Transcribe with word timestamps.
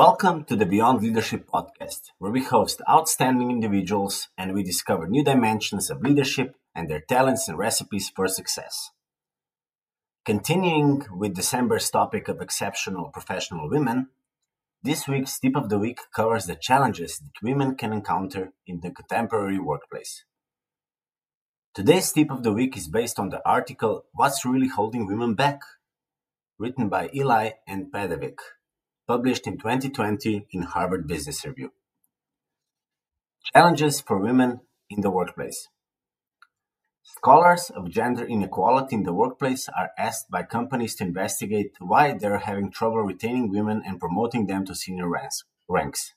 Welcome 0.00 0.44
to 0.44 0.56
the 0.56 0.64
Beyond 0.64 1.02
Leadership 1.02 1.46
podcast, 1.46 2.12
where 2.16 2.32
we 2.32 2.42
host 2.42 2.80
outstanding 2.88 3.50
individuals 3.50 4.28
and 4.38 4.54
we 4.54 4.62
discover 4.62 5.06
new 5.06 5.22
dimensions 5.22 5.90
of 5.90 6.00
leadership 6.00 6.56
and 6.74 6.88
their 6.88 7.02
talents 7.02 7.48
and 7.48 7.58
recipes 7.58 8.08
for 8.08 8.26
success. 8.26 8.92
Continuing 10.24 11.04
with 11.14 11.34
December's 11.34 11.90
topic 11.90 12.28
of 12.28 12.40
exceptional 12.40 13.10
professional 13.10 13.68
women, 13.68 14.08
this 14.82 15.06
week's 15.06 15.38
tip 15.38 15.54
of 15.54 15.68
the 15.68 15.78
week 15.78 15.98
covers 16.16 16.46
the 16.46 16.56
challenges 16.56 17.18
that 17.18 17.42
women 17.46 17.74
can 17.74 17.92
encounter 17.92 18.54
in 18.66 18.80
the 18.80 18.90
contemporary 18.90 19.58
workplace. 19.58 20.24
Today's 21.74 22.10
tip 22.10 22.30
of 22.30 22.42
the 22.42 22.54
week 22.54 22.74
is 22.74 22.88
based 22.88 23.18
on 23.18 23.28
the 23.28 23.46
article 23.46 24.06
What's 24.14 24.46
Really 24.46 24.68
Holding 24.68 25.06
Women 25.06 25.34
Back? 25.34 25.60
written 26.58 26.88
by 26.88 27.10
Ely 27.14 27.50
and 27.68 27.92
Padavic 27.92 28.38
published 29.10 29.48
in 29.48 29.58
2020 29.58 30.46
in 30.52 30.62
Harvard 30.62 31.08
Business 31.08 31.44
Review. 31.44 31.72
Challenges 33.52 34.00
for 34.00 34.16
women 34.20 34.60
in 34.88 35.00
the 35.00 35.10
workplace. 35.10 35.66
Scholars 37.02 37.72
of 37.74 37.90
gender 37.90 38.24
inequality 38.24 38.94
in 38.94 39.02
the 39.02 39.12
workplace 39.12 39.68
are 39.76 39.90
asked 39.98 40.30
by 40.30 40.44
companies 40.44 40.94
to 40.94 41.02
investigate 41.02 41.72
why 41.80 42.12
they're 42.12 42.46
having 42.50 42.70
trouble 42.70 43.02
retaining 43.02 43.50
women 43.50 43.82
and 43.84 43.98
promoting 43.98 44.46
them 44.46 44.64
to 44.64 44.76
senior 44.76 45.08
ranks. 45.68 46.14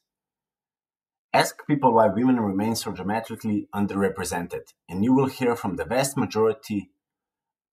Ask 1.34 1.66
people 1.66 1.96
why 1.96 2.10
women 2.10 2.40
remain 2.40 2.76
so 2.76 2.92
dramatically 2.92 3.68
underrepresented, 3.74 4.66
and 4.88 5.04
you 5.04 5.14
will 5.16 5.30
hear 5.38 5.56
from 5.56 5.78
the 5.78 5.86
vast 5.86 6.16
majority 6.16 6.92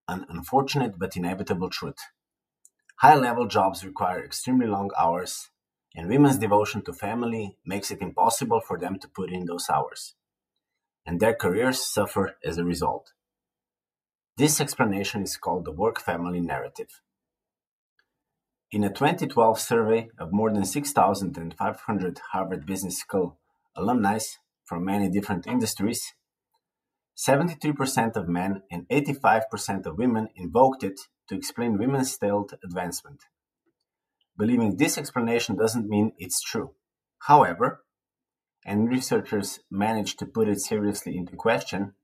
an 0.09 0.25
unfortunate 0.31 0.99
but 0.99 1.15
inevitable 1.15 1.69
truth. 1.69 1.99
High-level 3.01 3.47
jobs 3.47 3.83
require 3.83 4.23
extremely 4.23 4.67
long 4.67 4.91
hours, 4.99 5.49
and 5.97 6.07
women's 6.07 6.37
devotion 6.37 6.83
to 6.85 6.93
family 6.93 7.57
makes 7.65 7.91
it 7.91 8.03
impossible 8.03 8.61
for 8.61 8.79
them 8.79 8.99
to 8.99 9.09
put 9.09 9.33
in 9.33 9.47
those 9.47 9.71
hours, 9.71 10.17
and 11.07 11.19
their 11.19 11.35
careers 11.35 11.83
suffer 11.83 12.37
as 12.45 12.59
a 12.59 12.65
result. 12.65 13.15
This 14.37 14.61
explanation 14.61 15.23
is 15.23 15.39
called 15.39 15.65
the 15.65 15.73
work-family 15.73 16.41
narrative. 16.41 17.01
In 18.71 18.85
a 18.85 18.91
2012 18.91 19.59
survey 19.59 20.11
of 20.19 20.31
more 20.31 20.53
than 20.53 20.67
6,500 20.67 22.21
Harvard 22.33 22.67
Business 22.67 22.99
School 22.99 23.39
alumni 23.75 24.19
from 24.67 24.85
many 24.85 25.09
different 25.09 25.47
industries, 25.47 26.13
73% 27.17 28.17
of 28.17 28.29
men 28.29 28.63
and 28.71 28.87
85% 28.89 29.87
of 29.87 29.97
women 29.97 30.29
invoked 30.37 30.85
it 30.85 31.01
to 31.31 31.37
explain 31.37 31.79
women's 31.79 32.13
stealth 32.13 32.53
advancement. 32.65 33.23
Believing 34.37 34.77
this 34.77 34.99
explanation 34.99 35.57
doesn't 35.57 35.89
mean 35.89 36.13
it's 36.19 36.43
true. 36.43 36.73
However, 37.21 37.85
and 38.67 38.91
researchers 38.91 39.61
managed 39.71 40.19
to 40.19 40.27
put 40.27 40.49
it 40.49 40.61
seriously 40.61 41.17
into 41.17 41.37
question, 41.37 41.95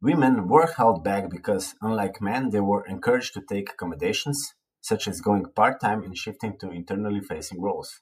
women 0.00 0.48
were 0.48 0.66
held 0.66 1.04
back 1.04 1.28
because, 1.30 1.74
unlike 1.82 2.22
men, 2.22 2.50
they 2.50 2.60
were 2.60 2.86
encouraged 2.86 3.34
to 3.34 3.42
take 3.46 3.70
accommodations, 3.70 4.54
such 4.80 5.06
as 5.06 5.20
going 5.20 5.44
part 5.54 5.78
time 5.78 6.02
and 6.02 6.16
shifting 6.16 6.56
to 6.58 6.70
internally 6.70 7.20
facing 7.20 7.60
roles, 7.60 8.00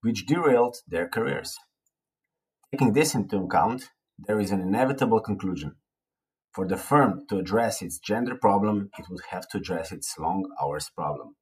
which 0.00 0.26
derailed 0.26 0.76
their 0.88 1.08
careers. 1.08 1.56
Taking 2.72 2.94
this 2.94 3.14
into 3.14 3.38
account, 3.38 3.90
there 4.18 4.40
is 4.40 4.50
an 4.50 4.60
inevitable 4.60 5.20
conclusion. 5.20 5.76
For 6.52 6.66
the 6.66 6.76
firm 6.76 7.26
to 7.28 7.38
address 7.38 7.80
its 7.80 7.98
gender 7.98 8.34
problem, 8.34 8.90
it 8.98 9.06
would 9.08 9.22
have 9.30 9.48
to 9.50 9.58
address 9.58 9.92
its 9.92 10.18
long 10.18 10.50
hours 10.60 10.90
problem. 10.94 11.36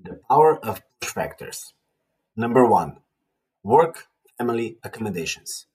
The 0.00 0.20
power 0.28 0.58
of 0.64 0.82
push 1.00 1.10
factors. 1.10 1.74
Number 2.36 2.66
one, 2.66 2.98
work 3.62 4.06
family 4.38 4.78
accommodations. 4.82 5.66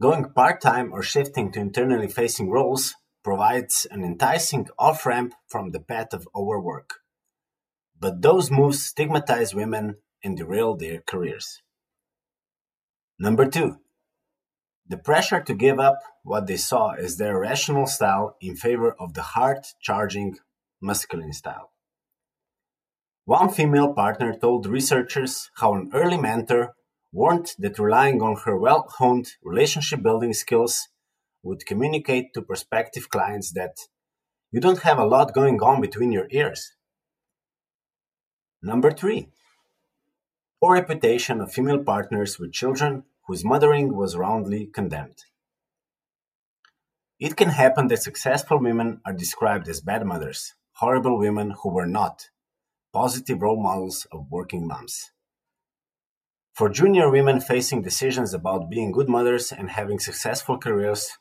Going 0.00 0.32
part 0.32 0.60
time 0.60 0.92
or 0.92 1.02
shifting 1.02 1.52
to 1.52 1.60
internally 1.60 2.08
facing 2.08 2.50
roles 2.50 2.94
provides 3.22 3.86
an 3.90 4.02
enticing 4.02 4.66
off 4.78 5.04
ramp 5.04 5.34
from 5.46 5.70
the 5.70 5.80
path 5.80 6.14
of 6.14 6.26
overwork. 6.34 6.94
But 7.98 8.22
those 8.22 8.50
moves 8.50 8.82
stigmatize 8.82 9.54
women 9.54 9.96
and 10.24 10.38
derail 10.38 10.74
their 10.74 11.02
careers. 11.06 11.60
Number 13.18 13.46
two, 13.46 13.76
the 14.90 14.98
pressure 14.98 15.40
to 15.40 15.54
give 15.54 15.78
up 15.78 16.00
what 16.24 16.48
they 16.48 16.56
saw 16.56 16.90
as 16.90 17.16
their 17.16 17.38
rational 17.38 17.86
style 17.86 18.36
in 18.40 18.56
favor 18.56 18.92
of 18.98 19.14
the 19.14 19.22
hard 19.22 19.64
charging 19.80 20.36
masculine 20.82 21.32
style. 21.32 21.70
One 23.24 23.50
female 23.50 23.94
partner 23.94 24.34
told 24.34 24.66
researchers 24.66 25.48
how 25.58 25.74
an 25.74 25.90
early 25.94 26.16
mentor 26.16 26.74
warned 27.12 27.52
that 27.60 27.78
relying 27.78 28.20
on 28.20 28.34
her 28.44 28.58
well 28.58 28.86
honed 28.98 29.28
relationship 29.44 30.02
building 30.02 30.32
skills 30.32 30.88
would 31.44 31.66
communicate 31.66 32.34
to 32.34 32.42
prospective 32.42 33.08
clients 33.08 33.52
that 33.52 33.76
you 34.50 34.60
don't 34.60 34.82
have 34.82 34.98
a 34.98 35.06
lot 35.06 35.32
going 35.32 35.62
on 35.62 35.80
between 35.80 36.10
your 36.10 36.26
ears. 36.32 36.72
Number 38.60 38.90
three, 38.90 39.28
poor 40.60 40.74
reputation 40.74 41.40
of 41.40 41.52
female 41.52 41.84
partners 41.84 42.40
with 42.40 42.52
children 42.52 43.04
whose 43.30 43.44
mothering 43.44 43.94
was 43.94 44.16
roundly 44.16 44.66
condemned. 44.66 45.18
It 47.20 47.36
can 47.36 47.50
happen 47.50 47.86
that 47.86 48.02
successful 48.02 48.58
women 48.58 49.00
are 49.06 49.12
described 49.12 49.68
as 49.68 49.80
bad 49.80 50.04
mothers, 50.04 50.56
horrible 50.72 51.16
women 51.16 51.54
who 51.62 51.72
were 51.72 51.86
not, 51.86 52.30
positive 52.92 53.40
role 53.40 53.62
models 53.62 54.04
of 54.10 54.26
working 54.32 54.66
moms. 54.66 55.12
For 56.54 56.68
junior 56.68 57.08
women 57.08 57.40
facing 57.40 57.82
decisions 57.82 58.34
about 58.34 58.68
being 58.68 58.90
good 58.90 59.08
mothers 59.08 59.52
and 59.52 59.70
having 59.70 60.00
successful 60.00 60.58
careers, 60.58 61.16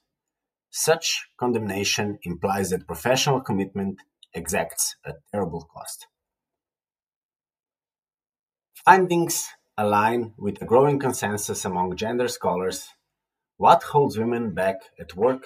such 0.71 1.27
condemnation 1.39 2.17
implies 2.23 2.71
that 2.71 2.87
professional 2.87 3.39
commitment 3.39 3.99
exacts 4.33 4.95
a 5.05 5.13
terrible 5.31 5.69
cost. 5.71 6.07
Findings 8.83 9.47
align 9.79 10.33
with 10.37 10.61
a 10.61 10.65
growing 10.65 10.99
consensus 10.99 11.63
among 11.63 11.95
gender 11.95 12.27
scholars, 12.27 12.89
what 13.55 13.83
holds 13.83 14.17
women 14.17 14.53
back 14.53 14.75
at 14.99 15.15
work 15.15 15.45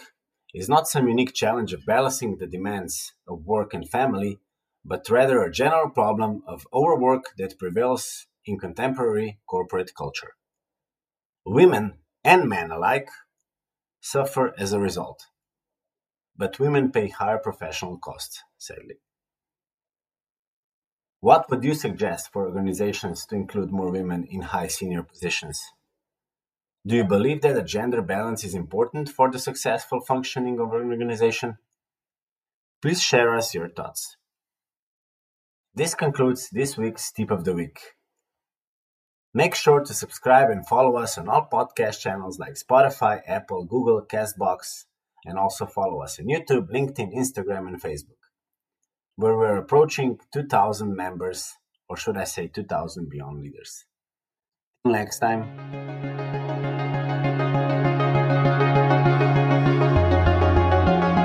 is 0.55 0.67
not 0.67 0.87
some 0.87 1.07
unique 1.07 1.33
challenge 1.33 1.71
of 1.71 1.85
balancing 1.85 2.37
the 2.37 2.47
demands 2.47 3.13
of 3.27 3.45
work 3.45 3.75
and 3.75 3.87
family, 3.87 4.39
but 4.83 5.07
rather 5.09 5.43
a 5.43 5.51
general 5.51 5.89
problem 5.89 6.41
of 6.47 6.67
overwork 6.73 7.25
that 7.37 7.59
prevails 7.59 8.25
in 8.45 8.57
contemporary 8.57 9.39
corporate 9.47 9.91
culture. 9.95 10.33
Women 11.45 11.99
and 12.23 12.49
men 12.49 12.71
alike 12.71 13.09
suffer 14.01 14.53
as 14.57 14.73
a 14.73 14.79
result, 14.79 15.27
but 16.35 16.59
women 16.59 16.91
pay 16.91 17.09
higher 17.09 17.37
professional 17.37 17.99
costs, 17.99 18.41
sadly. 18.57 18.95
What 21.23 21.49
would 21.49 21.63
you 21.63 21.73
suggest 21.73 22.33
for 22.33 22.45
organizations 22.45 23.25
to 23.27 23.35
include 23.35 23.71
more 23.71 23.89
women 23.89 24.25
in 24.29 24.41
high 24.41 24.67
senior 24.67 25.03
positions? 25.03 25.57
Do 26.85 26.97
you 26.97 27.05
believe 27.05 27.41
that 27.43 27.55
a 27.55 27.63
gender 27.63 28.01
balance 28.01 28.43
is 28.43 28.53
important 28.53 29.07
for 29.07 29.31
the 29.31 29.39
successful 29.39 30.01
functioning 30.01 30.59
of 30.59 30.73
an 30.73 30.91
organization? 30.91 31.59
Please 32.81 33.01
share 33.01 33.37
us 33.37 33.53
your 33.53 33.69
thoughts. 33.69 34.17
This 35.73 35.95
concludes 35.95 36.49
this 36.49 36.75
week's 36.75 37.09
tip 37.09 37.31
of 37.31 37.45
the 37.45 37.53
week. 37.53 37.79
Make 39.33 39.55
sure 39.55 39.79
to 39.79 39.93
subscribe 39.93 40.49
and 40.49 40.67
follow 40.67 40.97
us 40.97 41.17
on 41.17 41.29
all 41.29 41.47
podcast 41.49 42.01
channels 42.01 42.37
like 42.37 42.55
Spotify, 42.55 43.21
Apple, 43.25 43.63
Google, 43.63 44.05
Castbox, 44.05 44.87
and 45.23 45.39
also 45.39 45.67
follow 45.67 46.01
us 46.01 46.19
on 46.19 46.25
YouTube, 46.25 46.69
LinkedIn, 46.69 47.15
Instagram, 47.15 47.69
and 47.69 47.81
Facebook 47.81 48.22
where 49.15 49.37
we're 49.37 49.57
approaching 49.57 50.19
2,000 50.33 50.95
members, 50.95 51.53
or 51.87 51.97
should 51.97 52.17
I 52.17 52.23
say 52.23 52.47
2,000 52.47 53.09
Beyond 53.09 53.41
Leaders. 53.41 53.85
Next 54.85 55.19
time. 55.19 56.12